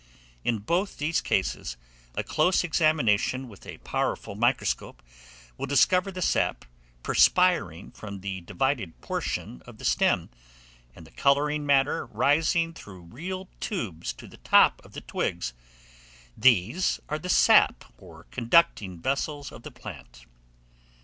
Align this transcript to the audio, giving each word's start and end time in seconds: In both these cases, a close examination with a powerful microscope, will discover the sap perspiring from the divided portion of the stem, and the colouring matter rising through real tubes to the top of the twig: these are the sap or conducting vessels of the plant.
In 0.43 0.57
both 0.57 0.97
these 0.97 1.21
cases, 1.21 1.77
a 2.15 2.23
close 2.23 2.63
examination 2.63 3.47
with 3.47 3.67
a 3.67 3.77
powerful 3.77 4.33
microscope, 4.33 5.03
will 5.59 5.67
discover 5.67 6.11
the 6.11 6.23
sap 6.23 6.65
perspiring 7.03 7.91
from 7.91 8.21
the 8.21 8.41
divided 8.41 8.99
portion 9.01 9.61
of 9.67 9.77
the 9.77 9.85
stem, 9.85 10.31
and 10.95 11.05
the 11.05 11.11
colouring 11.11 11.67
matter 11.67 12.07
rising 12.07 12.73
through 12.73 13.01
real 13.13 13.47
tubes 13.59 14.11
to 14.13 14.25
the 14.25 14.37
top 14.37 14.83
of 14.83 14.93
the 14.93 15.01
twig: 15.01 15.43
these 16.35 16.99
are 17.07 17.19
the 17.19 17.29
sap 17.29 17.85
or 17.99 18.23
conducting 18.31 18.99
vessels 18.99 19.51
of 19.51 19.61
the 19.61 19.69
plant. 19.69 20.25